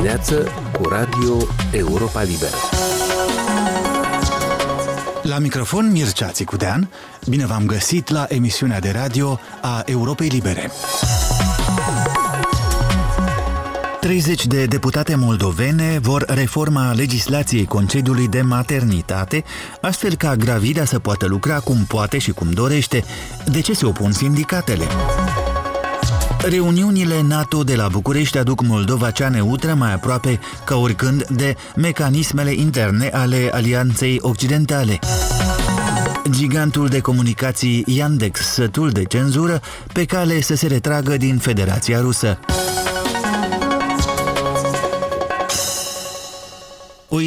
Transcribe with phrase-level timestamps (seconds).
[0.00, 1.36] dimineață cu Radio
[1.72, 2.56] Europa Liberă.
[5.22, 6.90] La microfon Mircea Țicudean,
[7.28, 10.70] bine v-am găsit la emisiunea de radio a Europei Libere.
[14.00, 19.44] 30 de deputate moldovene vor reforma legislației concediului de maternitate,
[19.80, 23.04] astfel ca gravida să poată lucra cum poate și cum dorește.
[23.44, 24.84] De ce se opun sindicatele?
[26.42, 32.52] Reuniunile NATO de la București aduc Moldova cea neutră mai aproape ca oricând de mecanismele
[32.52, 34.98] interne ale Alianței Occidentale.
[36.30, 39.60] Gigantul de comunicații Yandex, sătul de cenzură,
[39.92, 42.38] pe cale să se retragă din Federația Rusă.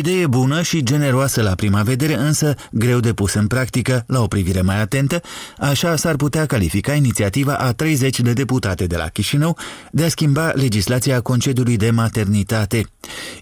[0.05, 4.27] Idee bună și generoasă la prima vedere, însă greu de pus în practică la o
[4.27, 5.21] privire mai atentă,
[5.57, 9.57] așa s-ar putea califica inițiativa a 30 de deputate de la Chișinău
[9.91, 12.85] de a schimba legislația concediului de maternitate.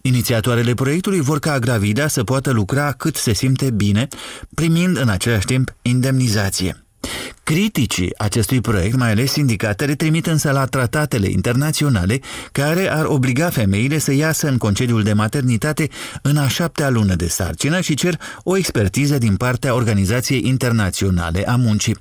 [0.01, 4.07] Inițiatoarele proiectului vor ca gravida să poată lucra cât se simte bine,
[4.53, 6.85] primind în același timp indemnizație.
[7.51, 12.19] Criticii acestui proiect, mai ales sindicatele, trimit însă la tratatele internaționale
[12.51, 15.89] care ar obliga femeile să iasă în concediul de maternitate
[16.21, 21.55] în a șaptea lună de sarcină și cer o expertiză din partea Organizației Internaționale a
[21.55, 21.97] Muncii.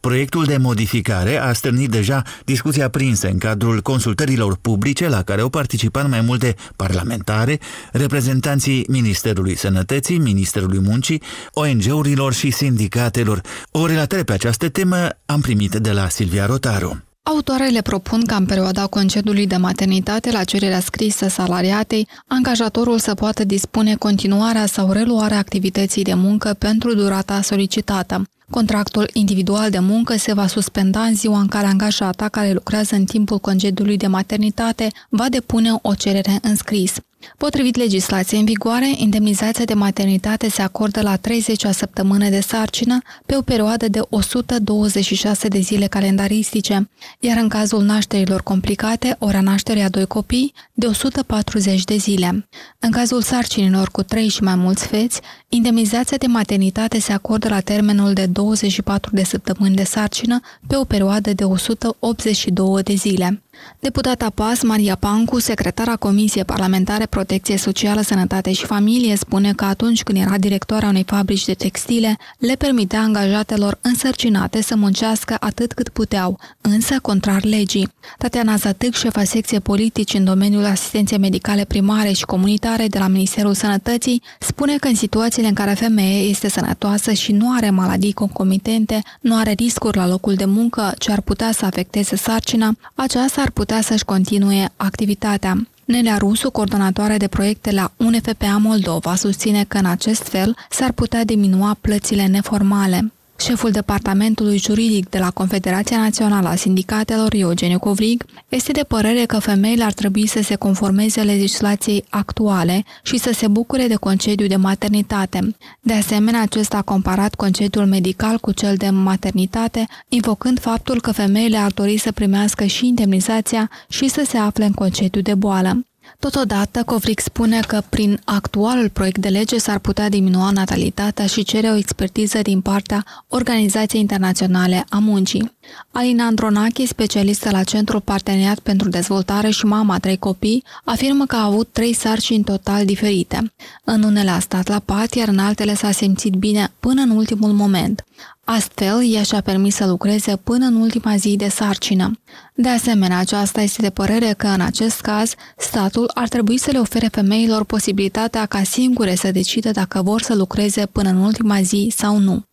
[0.00, 5.48] Proiectul de modificare a stârnit deja discuția prinsă în cadrul consultărilor publice la care au
[5.48, 7.58] participat mai multe parlamentare,
[7.92, 13.40] reprezentanții Ministerului Sănătății, Ministerului Muncii, ONG-urilor și sindicatelor.
[13.70, 14.86] O relatare pe această temă
[15.26, 17.02] am primit de la Silvia Rotaru.
[17.22, 23.44] Autoarele propun ca în perioada concediului de maternitate la cererea scrisă salariatei, angajatorul să poată
[23.44, 28.22] dispune continuarea sau reluarea activității de muncă pentru durata solicitată.
[28.50, 33.04] Contractul individual de muncă se va suspenda în ziua în care angajata care lucrează în
[33.04, 36.94] timpul concediului de maternitate va depune o cerere în scris.
[37.36, 43.36] Potrivit legislației în vigoare, indemnizația de maternitate se acordă la 30-a săptămână de sarcină pe
[43.36, 46.90] o perioadă de 126 de zile calendaristice,
[47.20, 52.48] iar în cazul nașterilor complicate, ora nașterii a doi copii, de 140 de zile.
[52.78, 57.60] În cazul sarcinilor cu 3 și mai mulți feți, indemnizația de maternitate se acordă la
[57.60, 63.42] termenul de 24 de săptămâni de sarcină pe o perioadă de 182 de zile.
[63.80, 70.02] Deputata PAS, Maria Pancu, secretara Comisiei Parlamentare Protecție Socială, Sănătate și Familie, spune că atunci
[70.02, 75.88] când era directoarea unei fabrici de textile, le permitea angajatelor însărcinate să muncească atât cât
[75.88, 77.88] puteau, însă contrar legii.
[78.18, 83.54] Tatiana Zatâc, șefa secție politici în domeniul asistenței medicale primare și comunitare de la Ministerul
[83.54, 89.02] Sănătății, spune că în situațiile în care femeie este sănătoasă și nu are maladii concomitente,
[89.20, 93.47] nu are riscuri la locul de muncă ce ar putea să afecteze sarcina, aceasta ar
[93.50, 95.66] putea să-și continue activitatea.
[95.84, 101.24] Nelea Rusu, coordonatoare de proiecte la UNFPA Moldova, susține că în acest fel s-ar putea
[101.24, 103.12] diminua plățile neformale.
[103.40, 109.38] Șeful departamentului juridic de la Confederația Națională a Sindicatelor, Eugeniu Covrig, este de părere că
[109.38, 114.56] femeile ar trebui să se conformeze legislației actuale și să se bucure de concediu de
[114.56, 115.56] maternitate.
[115.80, 121.56] De asemenea, acesta a comparat concediul medical cu cel de maternitate, invocând faptul că femeile
[121.56, 125.87] ar dori să primească și indemnizația și să se afle în concediu de boală.
[126.20, 131.68] Totodată, Covric spune că prin actualul proiect de lege s-ar putea diminua natalitatea și cere
[131.68, 135.57] o expertiză din partea Organizației Internaționale a Muncii.
[135.90, 141.44] Alina Andronachi, specialistă la Centrul Parteneriat pentru Dezvoltare și mama trei copii, afirmă că a
[141.44, 143.52] avut trei sarcini total diferite.
[143.84, 147.52] În unele a stat la pat, iar în altele s-a simțit bine până în ultimul
[147.52, 148.04] moment.
[148.44, 152.18] Astfel, ea și-a permis să lucreze până în ultima zi de sarcină.
[152.54, 156.78] De asemenea, aceasta este de părere că, în acest caz, statul ar trebui să le
[156.78, 161.92] ofere femeilor posibilitatea ca singure să decidă dacă vor să lucreze până în ultima zi
[161.96, 162.44] sau nu.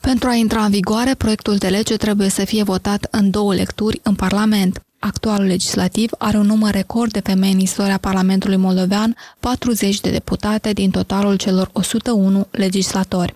[0.00, 4.00] Pentru a intra în vigoare, proiectul de lege trebuie să fie votat în două lecturi
[4.02, 4.80] în Parlament.
[4.98, 10.72] Actualul legislativ are un număr record de femei în istoria Parlamentului Moldovean, 40 de deputate
[10.72, 13.34] din totalul celor 101 legislatori.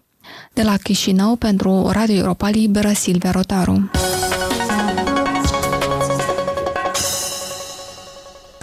[0.53, 3.91] De la Chișinău, pentru Radio Europa Liberă, Silvia Rotaru.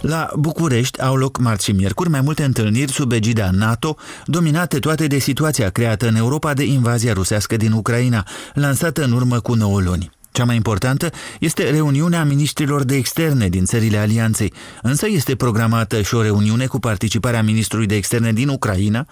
[0.08, 3.96] La București au loc marți și miercuri mai multe întâlniri sub egida NATO,
[4.26, 9.40] dominate toate de situația creată în Europa de invazia rusească din Ucraina, lansată în urmă
[9.40, 10.17] cu 9 luni.
[10.38, 16.16] Cea mai importantă este reuniunea ministrilor de externe din țările alianței, însă este programată și
[16.16, 19.06] o reuniune cu participarea ministrului de externe din Ucraina,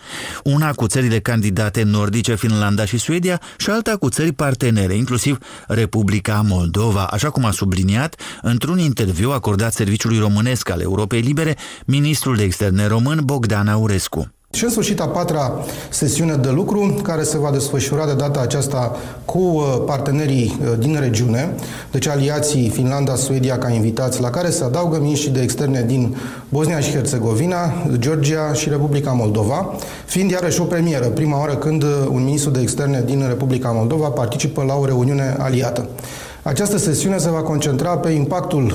[0.43, 5.37] una cu țările candidate nordice, Finlanda și Suedia și alta cu țări partenere, inclusiv
[5.67, 12.35] Republica Moldova, așa cum a subliniat într-un interviu acordat Serviciului Românesc al Europei Libere ministrul
[12.35, 14.35] de externe român Bogdan Aurescu.
[14.55, 18.95] Și în sfârșit a patra sesiune de lucru, care se va desfășura de data aceasta
[19.25, 21.55] cu uh, partenerii uh, din regiune,
[21.91, 26.15] deci aliații Finlanda, Suedia ca invitați, la care se adaugă miniștrii de externe din
[26.49, 29.75] Bosnia și Herțegovina, Georgia și Republica Moldova,
[30.05, 34.07] fiind iarăși o premieră, prima oară când uh, un ministru de externe din Republica Moldova
[34.07, 35.89] participă la o reuniune aliată.
[36.47, 38.71] Această sesiune se va concentra pe impactul uh,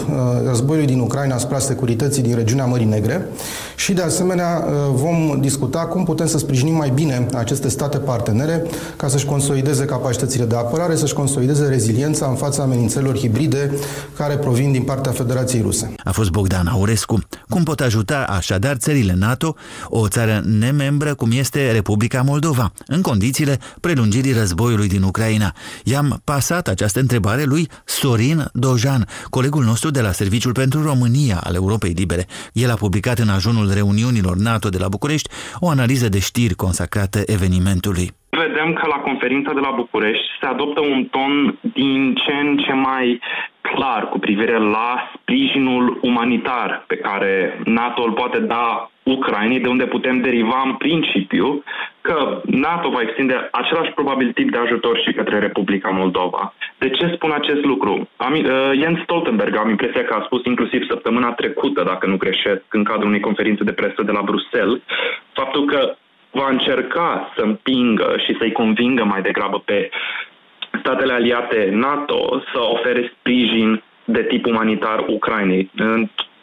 [0.46, 3.28] războiului din Ucraina asupra securității din regiunea Mării Negre
[3.76, 8.62] și, de asemenea, uh, vom discuta cum putem să sprijinim mai bine aceste state partenere
[8.96, 13.72] ca să-și consolideze capacitățile de apărare, să-și consolideze reziliența în fața amenințărilor hibride
[14.16, 15.94] care provin din partea Federației Ruse.
[16.04, 17.18] A fost Bogdan Aurescu.
[17.48, 19.54] Cum pot ajuta așadar țările NATO,
[19.88, 25.54] o țară nemembră cum este Republica Moldova, în condițiile prelungirii războiului din Ucraina?
[25.84, 31.38] I-am pasat această întrebare lui lui Sorin Dojan, colegul nostru de la Serviciul pentru România
[31.48, 32.24] al Europei Libere.
[32.64, 35.28] El a publicat în ajunul reuniunilor NATO de la București
[35.64, 38.06] o analiză de știri consacrată evenimentului.
[38.44, 42.72] Vedem că la conferința de la București se adoptă un ton din ce în ce
[42.72, 43.20] mai
[43.74, 49.86] clar cu privire la sprijinul umanitar pe care NATO îl poate da Ucrainei, de unde
[49.86, 51.62] putem deriva în principiu
[52.00, 56.54] că NATO va extinde același probabil tip de ajutor și către Republica Moldova.
[56.78, 58.08] De ce spun acest lucru?
[58.16, 62.62] Am, uh, Jens Stoltenberg, am impresia că a spus inclusiv săptămâna trecută, dacă nu greșesc,
[62.68, 64.80] în cadrul unei conferințe de presă de la Bruxelles,
[65.32, 65.96] faptul că
[66.30, 69.90] va încerca să împingă și să-i convingă mai degrabă pe
[70.80, 75.70] statele aliate NATO să ofere sprijin de tip umanitar Ucrainei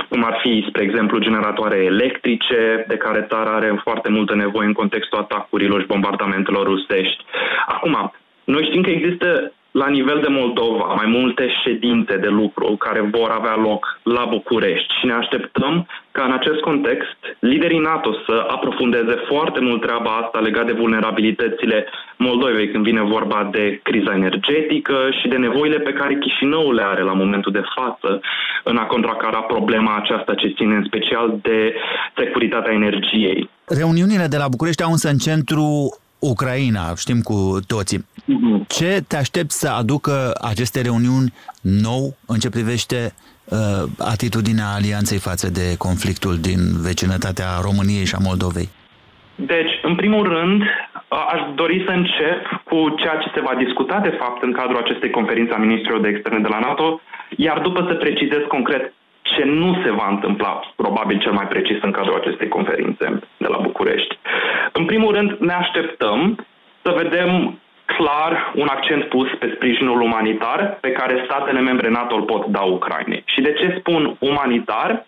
[0.10, 4.74] cum ar fi, spre exemplu, generatoare electrice, de care țara are foarte multă nevoie în
[4.74, 7.24] contextul atacurilor și bombardamentelor rusești.
[7.66, 8.14] Acum,
[8.44, 13.30] noi știm că există la nivel de Moldova mai multe ședințe de lucru care vor
[13.30, 19.16] avea loc la București și ne așteptăm ca în acest context liderii NATO să aprofundeze
[19.30, 21.78] foarte mult treaba asta legat de vulnerabilitățile
[22.18, 27.02] Moldovei când vine vorba de criza energetică și de nevoile pe care Chișinăul le are
[27.02, 28.22] la momentul de față
[28.64, 31.74] în a contracara problema aceasta ce ține în special de
[32.16, 33.50] securitatea energiei.
[33.68, 35.66] Reuniunile de la București au însă în centru
[36.20, 38.06] Ucraina, știm cu toții.
[38.26, 38.66] Mhm.
[38.68, 43.14] Ce te aștepți să aducă aceste reuniuni nou în ce privește
[43.46, 43.84] uh,
[44.14, 48.70] atitudinea alianței față de conflictul din vecinătatea României și a Moldovei?
[49.36, 50.62] Deci, în primul rând,
[51.34, 55.10] aș dori să încep cu ceea ce se va discuta, de fapt, în cadrul acestei
[55.10, 57.02] conferințe a ministrilor de externe de la NATO,
[57.38, 58.94] iar după să precizez concret
[59.36, 63.58] ce nu se va întâmpla, probabil cel mai precis în cadrul acestei conferințe de la
[63.58, 64.18] București.
[64.72, 66.46] În primul rând, ne așteptăm
[66.82, 72.22] să vedem clar un accent pus pe sprijinul umanitar pe care statele membre NATO îl
[72.22, 73.24] pot da Ucrainei.
[73.26, 75.06] Și de ce spun umanitar?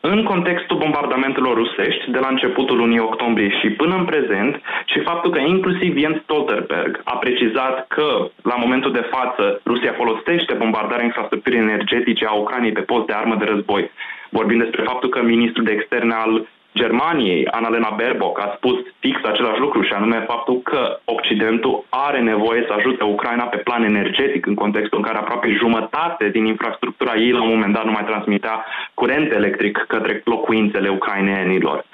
[0.00, 5.30] În contextul bombardamentelor rusești de la începutul lunii octombrie și până în prezent și faptul
[5.30, 11.58] că inclusiv Jens Stoltenberg a precizat că la momentul de față Rusia folosește bombardarea infrastructurii
[11.58, 13.90] energetice a Ucrainei pe post de armă de război,
[14.30, 19.60] vorbind despre faptul că ministrul de externe al Germaniei, Annalena Baerbock, a spus fix același
[19.60, 24.54] lucru și anume faptul că Occidentul are nevoie să ajute Ucraina pe plan energetic în
[24.54, 28.64] contextul în care aproape jumătate din infrastructura ei la un moment dat nu mai transmitea
[28.94, 31.84] curent electric către locuințele ucrainenilor.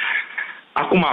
[0.73, 1.07] Acum,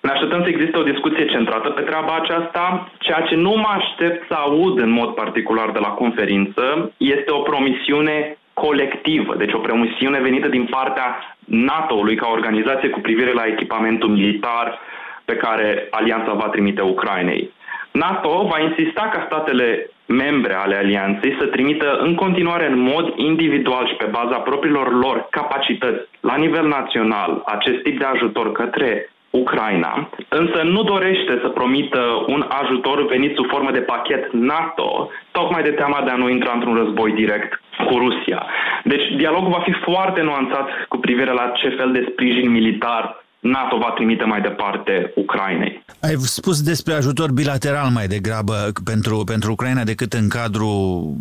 [0.00, 2.90] ne așteptăm să existe o discuție centrată pe treaba aceasta.
[2.98, 7.38] Ceea ce nu mă aștept să aud în mod particular de la conferință este o
[7.38, 14.08] promisiune colectivă, deci o promisiune venită din partea NATO-ului ca organizație cu privire la echipamentul
[14.08, 14.78] militar
[15.24, 17.50] pe care alianța va trimite Ucrainei.
[17.92, 23.86] NATO va insista ca statele membre ale alianței să trimită în continuare în mod individual
[23.86, 30.10] și pe baza propriilor lor capacități la nivel național acest tip de ajutor către Ucraina,
[30.28, 35.70] însă nu dorește să promită un ajutor venit sub formă de pachet NATO, tocmai de
[35.70, 38.46] teama de a nu intra într-un război direct cu Rusia.
[38.84, 43.78] Deci dialogul va fi foarte nuanțat cu privire la ce fel de sprijin militar NATO
[43.78, 45.84] va trimite mai departe Ucrainei.
[46.00, 51.14] Ai spus despre ajutor bilateral mai degrabă pentru, pentru Ucraina decât în cadrul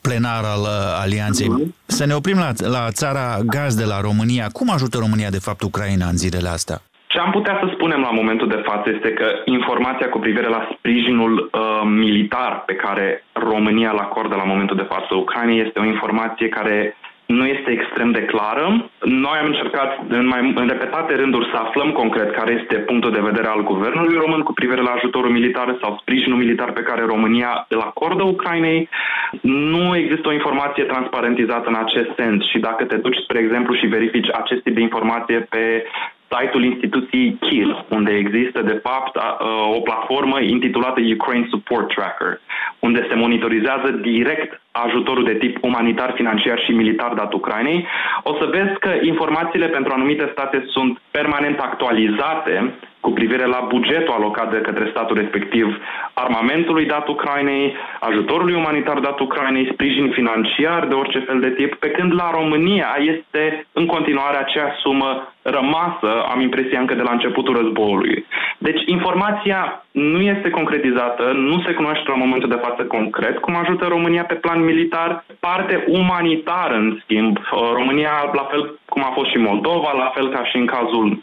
[0.00, 1.48] plenar al uh, alianței.
[1.48, 1.86] Mm-hmm.
[1.86, 4.48] Să ne oprim la, la țara gaz de la România.
[4.52, 6.82] Cum ajută România de fapt Ucraina în zilele astea?
[7.14, 10.68] Ce am putea să spunem la momentul de față este că informația cu privire la
[10.72, 15.84] sprijinul uh, militar pe care România îl acordă la momentul de față Ucrainei este o
[15.84, 18.90] informație care nu este extrem de clară.
[19.00, 23.26] Noi am încercat în, mai, în repetate rânduri să aflăm concret care este punctul de
[23.28, 27.66] vedere al guvernului român cu privire la ajutorul militar sau sprijinul militar pe care România
[27.68, 28.88] îl acordă Ucrainei.
[29.40, 33.86] Nu există o informație transparentizată în acest sens și dacă te duci, spre exemplu, și
[33.86, 35.84] verifici acest tip de informație pe
[36.34, 39.16] site-ul instituției KIL, unde există, de fapt,
[39.76, 42.40] o platformă intitulată Ukraine Support Tracker,
[42.78, 47.86] unde se monitorizează direct ajutorul de tip umanitar, financiar și militar dat Ucrainei,
[48.22, 52.74] o să vezi că informațiile pentru anumite state sunt permanent actualizate
[53.04, 55.66] cu privire la bugetul alocat de către statul respectiv
[56.14, 61.90] armamentului dat Ucrainei, ajutorului umanitar dat Ucrainei, sprijin financiar de orice fel de tip, pe
[61.90, 65.10] când la România este în continuare acea sumă
[65.42, 68.26] rămasă, am impresia încă de la începutul războiului.
[68.58, 73.84] Deci informația nu este concretizată, nu se cunoaște la momentul de față concret cum ajută
[73.86, 75.24] România pe plan militar.
[75.40, 77.38] Parte umanitară, în schimb,
[77.74, 81.22] România, la fel cum a fost și Moldova, la fel ca și în cazul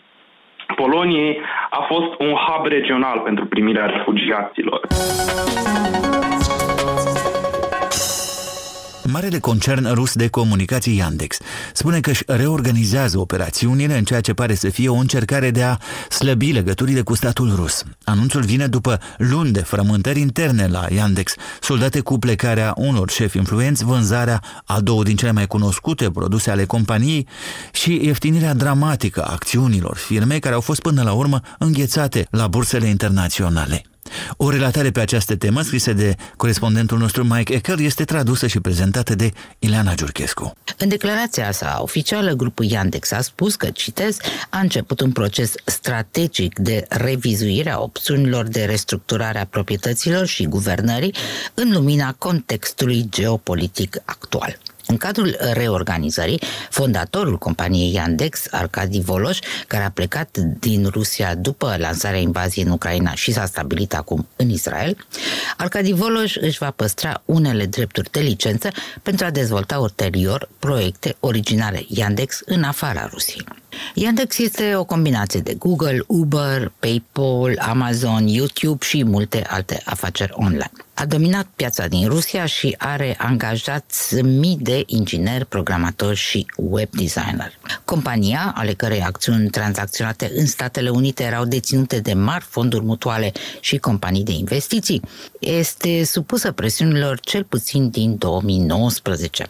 [0.76, 4.88] Poloniei, a fost un hub regional pentru primirea refugiaților.
[9.12, 11.38] Marele concern rus de comunicații Yandex
[11.74, 15.78] spune că își reorganizează operațiunile în ceea ce pare să fie o încercare de a
[16.10, 17.84] slăbi legăturile cu statul rus.
[18.04, 23.84] Anunțul vine după luni de frământări interne la Yandex, soldate cu plecarea unor șefi influenți,
[23.84, 27.28] vânzarea a două din cele mai cunoscute produse ale companiei
[27.72, 32.88] și ieftinirea dramatică a acțiunilor firmei care au fost până la urmă înghețate la bursele
[32.88, 33.91] internaționale.
[34.38, 39.16] O relatare pe această temă, scrisă de corespondentul nostru Mike Ecker, este tradusă și prezentată
[39.16, 40.54] de Ileana Giurchescu.
[40.78, 44.18] În declarația sa oficială, grupul Yandex a spus că, citez,
[44.50, 51.16] a început un proces strategic de revizuire a opțiunilor de restructurare a proprietăților și guvernării
[51.54, 54.58] în lumina contextului geopolitic actual.
[54.86, 62.20] În cadrul reorganizării, fondatorul companiei Yandex, Arkady Voloș, care a plecat din Rusia după lansarea
[62.20, 64.98] invaziei în Ucraina și s-a stabilit acum în Israel,
[65.58, 68.70] Arkady Voloș își va păstra unele drepturi de licență
[69.02, 73.61] pentru a dezvolta ulterior proiecte originale Yandex în afara Rusiei.
[73.94, 80.72] Yandex este o combinație de Google, Uber, PayPal, Amazon, YouTube și multe alte afaceri online.
[80.94, 87.60] A dominat piața din Rusia și are angajați mii de ingineri, programatori și web designer.
[87.92, 93.78] Compania, ale cărei acțiuni tranzacționate în Statele Unite erau deținute de mari fonduri mutuale și
[93.78, 95.02] companii de investiții,
[95.40, 99.46] este supusă presiunilor cel puțin din 2019,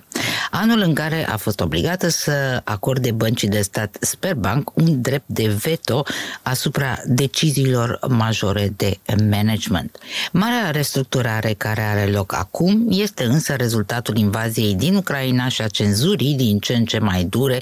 [0.51, 5.47] anul în care a fost obligată să acorde băncii de stat Sperbank un drept de
[5.47, 6.03] veto
[6.41, 9.97] asupra deciziilor majore de management.
[10.31, 16.35] Marea restructurare care are loc acum este însă rezultatul invaziei din Ucraina și a cenzurii
[16.35, 17.61] din ce în ce mai dure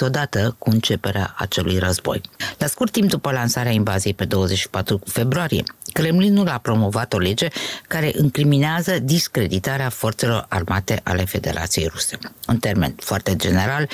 [0.00, 2.20] impus odată cu începerea acelui război.
[2.58, 7.48] La scurt timp după lansarea invaziei pe 24 februarie, Kremlinul a promovat o lege
[7.88, 12.18] care incriminează discreditarea forțelor armate ale Federației Ruse.
[12.46, 13.88] În termen foarte general,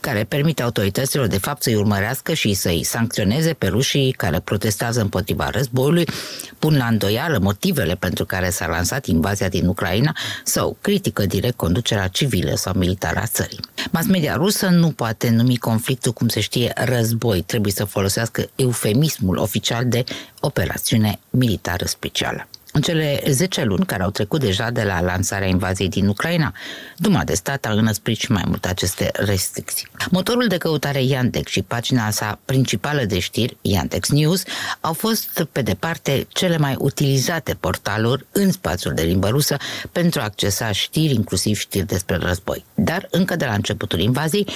[0.00, 5.50] care permite autorităților de fapt să-i urmărească și să-i sancționeze pe rușii care protestează împotriva
[5.50, 6.08] războiului,
[6.58, 12.08] pun la îndoială motivele pentru care s-a lansat invazia din Ucraina sau critică direct conducerea
[12.08, 13.60] civilă sau militară a țării.
[13.90, 17.42] Mass media rusă nu poate numi conflictul, cum se știe, război.
[17.42, 20.04] Trebuie să folosească eufemismul oficial de
[20.40, 22.48] operațiune militară specială.
[22.78, 26.52] În cele 10 luni care au trecut deja de la lansarea invaziei din Ucraina,
[26.96, 29.88] Duma de stat a înăsprit și mai mult aceste restricții.
[30.10, 34.42] Motorul de căutare Yandex și pagina sa principală de știri, Yandex News,
[34.80, 39.56] au fost pe departe cele mai utilizate portaluri în spațiul de limbă rusă
[39.92, 42.64] pentru a accesa știri, inclusiv știri despre război.
[42.74, 44.46] Dar încă de la începutul invaziei,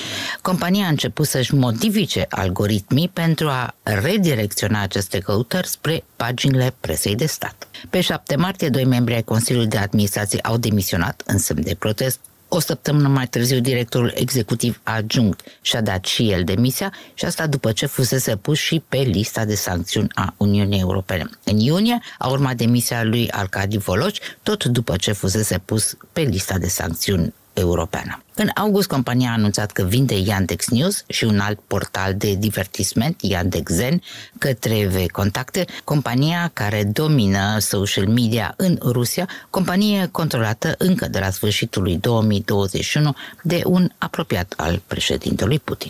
[0.41, 7.27] compania a început să-și modifice algoritmii pentru a redirecționa aceste căutări spre paginile presei de
[7.27, 7.67] stat.
[7.91, 12.21] Pe 7 martie, doi membri ai Consiliului de Administrație au demisionat în semn de protest.
[12.49, 17.73] O săptămână mai târziu, directorul executiv adjunct și-a dat și el demisia și asta după
[17.73, 21.29] ce fusese pus și pe lista de sancțiuni a Uniunii Europene.
[21.45, 26.59] În iunie a urmat demisia lui Arcadi Voloci, tot după ce fusese pus pe lista
[26.59, 28.23] de sancțiuni europeană.
[28.35, 33.17] În august, compania a anunțat că vinde Yandex News și un alt portal de divertisment,
[33.21, 34.03] Yandex Zen,
[34.39, 41.83] către V-Contacte, compania care domină social media în Rusia, companie controlată încă de la sfârșitul
[41.83, 45.89] lui 2021 de un apropiat al președintelui Putin.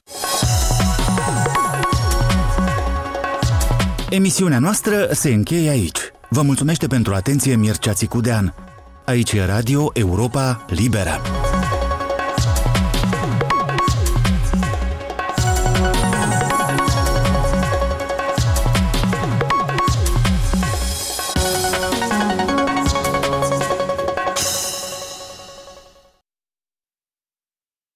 [4.11, 5.99] Emisiunea noastră se încheie aici.
[6.29, 8.55] Vă mulțumește pentru atenție Mircea Țicudean.
[9.05, 11.21] Aici e Radio Europa Liberă.